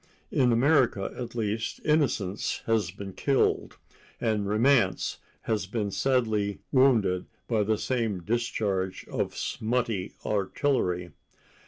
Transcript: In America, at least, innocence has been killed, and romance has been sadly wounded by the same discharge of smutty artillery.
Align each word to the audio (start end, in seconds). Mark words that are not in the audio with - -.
In 0.31 0.51
America, 0.51 1.13
at 1.15 1.35
least, 1.35 1.79
innocence 1.85 2.63
has 2.65 2.89
been 2.89 3.13
killed, 3.13 3.77
and 4.19 4.49
romance 4.49 5.19
has 5.41 5.67
been 5.67 5.91
sadly 5.91 6.57
wounded 6.71 7.27
by 7.47 7.61
the 7.61 7.77
same 7.77 8.23
discharge 8.23 9.07
of 9.09 9.37
smutty 9.37 10.13
artillery. 10.25 11.11